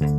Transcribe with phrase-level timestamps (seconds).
[0.00, 0.16] Bubur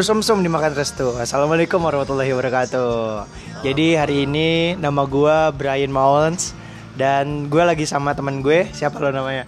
[0.00, 1.12] sumsum dimakan restu.
[1.20, 3.28] Assalamualaikum warahmatullahi wabarakatuh.
[3.60, 6.56] Jadi hari ini nama gua Brian Mauns
[6.96, 8.64] dan gue lagi sama teman gue.
[8.72, 9.44] Siapa lo namanya?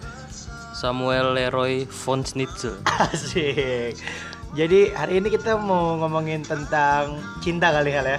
[0.76, 2.84] Samuel Leroy von Schnitzel.
[3.00, 3.96] Asik.
[4.50, 8.18] Jadi hari ini kita mau ngomongin tentang cinta kali hal ya.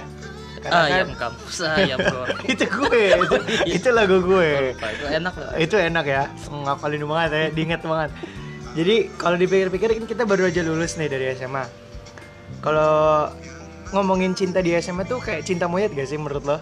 [0.62, 2.38] Karena kan- ayam kampus, ayam goreng.
[2.54, 3.36] itu gue, itu,
[3.66, 4.72] itu lagu gue.
[4.72, 5.50] Lupa, itu enak loh.
[5.58, 8.10] Itu enak ya, ngapalin banget ya, diinget banget.
[8.72, 11.66] Jadi kalau dipikir-pikir kan kita baru aja lulus nih dari SMA.
[12.62, 13.28] Kalau
[13.92, 16.56] ngomongin cinta di SMA tuh kayak cinta monyet gak sih menurut lo?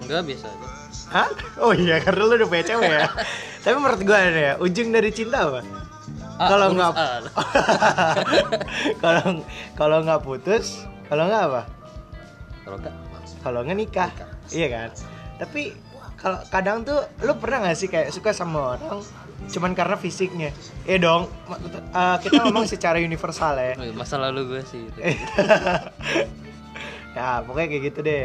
[0.00, 0.66] Enggak biasa aja.
[1.12, 1.28] Hah?
[1.60, 3.04] Oh iya, karena lo udah punya cewek ya.
[3.66, 5.60] Tapi menurut gue ada ya, ujung dari cinta apa?
[6.40, 7.32] Ah, Kalau nggak, A lah.
[9.04, 9.24] kalau
[9.76, 11.62] kalau nggak putus, kalau nggak apa?
[12.62, 12.94] Kalau enggak,
[13.42, 14.10] Kalau nggak nikah,
[14.50, 14.88] iya kan?
[15.36, 15.74] Tapi
[16.14, 19.02] kalau kadang tuh, lo pernah nggak sih kayak suka sama orang
[19.42, 20.54] cuman karena fisiknya?
[20.86, 21.26] Iya dong,
[21.90, 23.74] eh, kita ngomong secara universal ya.
[23.90, 24.86] masa lalu gue sih.
[27.12, 28.24] ya pokoknya kayak gitu deh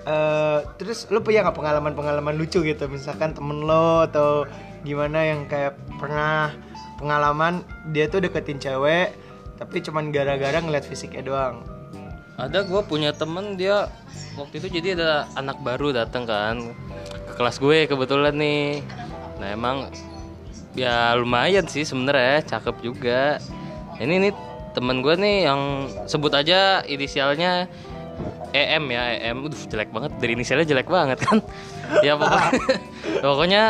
[0.00, 4.48] Eh terus lu punya nggak pengalaman-pengalaman lucu gitu misalkan temen lo atau
[4.80, 6.56] gimana yang kayak pernah
[6.96, 7.60] pengalaman
[7.92, 9.12] dia tuh deketin cewek
[9.60, 11.60] tapi cuman gara-gara ngeliat fisiknya doang
[12.40, 13.92] Ada gue punya temen dia
[14.40, 16.72] waktu itu jadi ada anak baru datang kan
[17.28, 18.80] ke kelas gue kebetulan nih.
[19.36, 19.92] Nah emang
[20.72, 23.36] ya lumayan sih sebenarnya cakep juga.
[24.00, 24.32] Ini nih
[24.72, 27.68] temen gue nih yang sebut aja inisialnya
[28.50, 31.38] EM ya EM, Udah jelek banget dari inisialnya jelek banget kan.
[32.06, 32.50] ya pokoknya,
[33.24, 33.62] pokoknya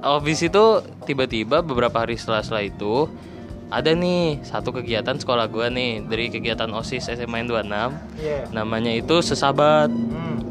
[0.00, 0.64] habis itu
[1.04, 3.08] tiba-tiba beberapa hari setelah setelah itu
[3.70, 7.70] ada nih satu kegiatan sekolah gue nih dari kegiatan osis SMA 26
[8.18, 10.50] iya namanya itu sesabat Hmm.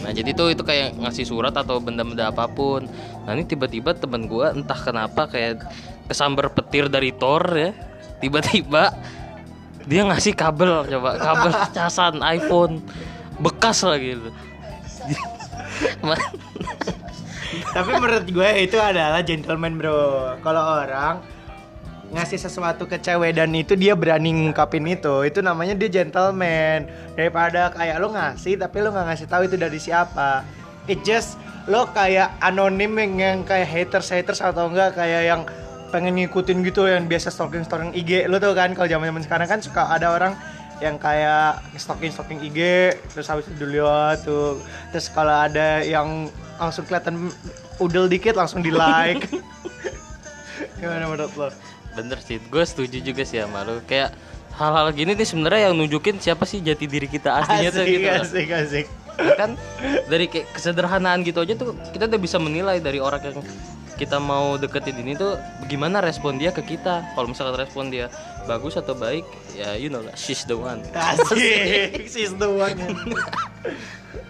[0.00, 2.88] Nah jadi tuh itu kayak ngasih surat atau benda-benda apa pun.
[3.24, 5.60] Nah ini tiba-tiba temen gua entah kenapa kayak
[6.08, 7.70] kesambar petir dari Thor ya.
[8.20, 8.96] Tiba-tiba
[9.88, 11.10] dia ngasih kabel coba.
[11.16, 12.84] Kabel casan iPhone.
[13.40, 14.30] Bekas lagi gitu.
[17.70, 20.36] Tapi menurut gue itu adalah gentleman bro.
[20.44, 21.22] Kalau orang
[22.10, 26.90] ngasih sesuatu ke cewek dan itu dia berani ngungkapin itu itu namanya dia gentleman.
[27.14, 30.44] Daripada kayak lo ngasih tapi lo nggak ngasih tahu itu dari siapa.
[30.90, 31.38] It just
[31.70, 35.42] lo kayak anonim yang, yang kayak haters haters atau enggak kayak yang
[35.90, 39.48] pengen ngikutin gitu yang biasa stalking stalking IG lo tuh kan kalau zaman zaman sekarang
[39.50, 40.32] kan suka ada orang
[40.80, 42.58] yang kayak stalking stalking IG
[43.12, 44.62] terus habis itu dilihat tuh
[44.94, 47.28] terus kalau ada yang langsung kelihatan
[47.82, 49.28] udel dikit langsung di like
[50.80, 51.50] gimana menurut lo
[51.90, 53.82] Bener sih, gue setuju juga sih sama lu.
[53.82, 54.14] Kayak
[54.54, 58.06] hal-hal gini nih sebenarnya yang nunjukin siapa sih jati diri kita aslinya tuh asik gitu.
[58.06, 58.22] loh.
[58.22, 58.86] asik asik
[59.20, 59.50] Ya kan
[60.08, 63.40] dari kayak kesederhanaan gitu aja tuh kita udah bisa menilai dari orang yang
[64.00, 65.36] kita mau deketin ini tuh
[65.68, 67.04] gimana respon dia ke kita?
[67.12, 68.08] Kalau misalkan respon dia
[68.48, 70.80] bagus atau baik ya you know lah she's the one.
[70.96, 72.08] Asik.
[72.08, 72.80] Sis the one.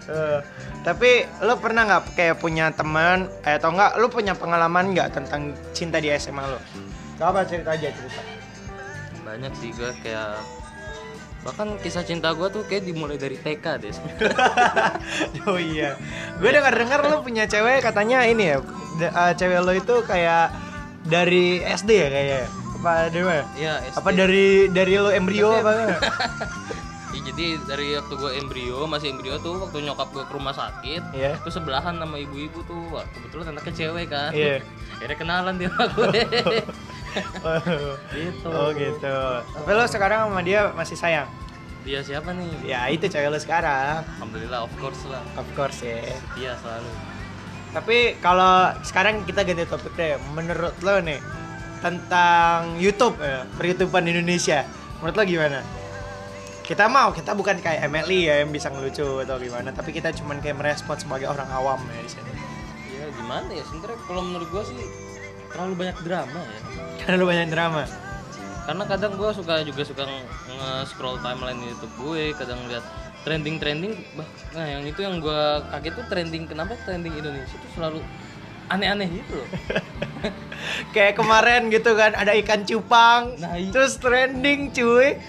[0.01, 0.39] Eh,
[0.81, 5.53] tapi lo pernah nggak kayak punya teman eh, atau enggak lo punya pengalaman nggak tentang
[5.77, 6.59] cinta di SMA lo?
[7.21, 8.21] Apa cerita aja cerita.
[9.21, 10.41] Banyak sih gue kayak
[11.41, 13.93] bahkan kisah cinta gue tuh kayak dimulai dari TK deh.
[15.49, 15.97] Oh iya.
[16.37, 18.57] Gue dengar dengar lo punya cewek katanya ini ya
[19.03, 20.53] eh, cewek lo itu kayak
[21.01, 22.41] dari SD ya kayaknya?
[22.77, 23.43] Apa dari mana?
[23.55, 25.71] Ya apa dari dari lo embrio apa?
[27.11, 31.11] Ya, jadi dari waktu gue embrio masih embrio tuh waktu nyokap gue ke rumah sakit
[31.11, 31.35] Iya.
[31.37, 32.87] itu sebelahan sama ibu-ibu tuh.
[32.87, 34.31] Wah, kebetulan anaknya cewek kan.
[34.31, 34.63] Iya.
[34.95, 36.07] akhirnya kenalan dia sama gue
[38.15, 38.47] gitu.
[38.47, 39.17] Oh gitu.
[39.43, 41.27] Tapi lo sekarang sama dia masih sayang?
[41.83, 42.47] Dia siapa nih?
[42.63, 44.07] Ya itu cewek lo sekarang.
[44.17, 45.19] Alhamdulillah of course lah.
[45.35, 46.15] Of course ya.
[46.39, 46.89] Dia selalu
[47.71, 50.19] tapi kalau sekarang kita ganti topik deh.
[50.35, 51.19] Menurut lo nih
[51.79, 54.67] tentang YouTube ya, per-YouTubean Indonesia
[54.99, 55.59] menurut lo gimana?
[56.61, 60.39] Kita mau kita bukan kayak MLI ya yang bisa ngelucu atau gimana tapi kita cuman
[60.39, 62.31] kayak merespon sebagai orang awam ya di sini.
[62.95, 63.63] Ya gimana ya?
[63.65, 64.79] Sebenarnya kalau menurut gue sih
[65.51, 66.59] terlalu banyak drama ya.
[67.19, 67.83] Lo banyak drama
[68.71, 70.07] karena kadang gue suka juga suka
[70.47, 72.87] nge-scroll timeline YouTube gue kadang lihat
[73.27, 74.23] trending trending bah
[74.55, 75.41] nah yang itu yang gue
[75.75, 77.99] kaget tuh trending kenapa trending Indonesia tuh selalu
[78.71, 79.47] aneh-aneh gitu loh.
[80.95, 83.67] Kayak kemarin gitu kan ada ikan cupang Nah, iya.
[83.67, 85.19] terus trending cuy.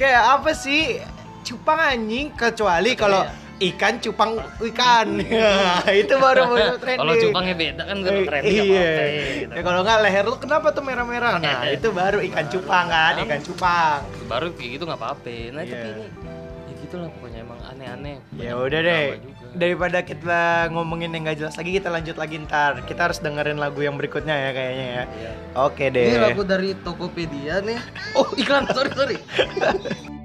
[0.00, 0.96] Kayak apa sih?
[1.44, 3.28] Cupang anjing kecuali kalau
[3.58, 4.36] ikan cupang
[4.66, 8.90] ikan Nah, itu baru baru trending kalau cupangnya beda kan gue Eh, trending iya.
[9.40, 9.52] gitu.
[9.52, 11.32] Ya, kalau nggak leher lu kenapa tuh merah-merah?
[11.38, 14.00] Nah, itu baru ikan cupang kan, ikan cupang.
[14.26, 15.72] baru kayak gitu nggak apa-apa nah Iya.
[15.72, 16.04] tapi ini
[16.66, 19.04] ya gitulah pokoknya emang aneh-aneh Ya udah deh.
[19.56, 22.84] Daripada kita ngomongin yang gak jelas lagi, kita lanjut lagi ntar.
[22.84, 25.02] Kita harus dengerin lagu yang berikutnya ya kayaknya ya.
[25.08, 25.30] Iya.
[25.56, 26.12] Oke deh.
[26.12, 27.80] Ini lagu dari Tokopedia nih.
[28.12, 29.16] Oh iklan sorry sorry.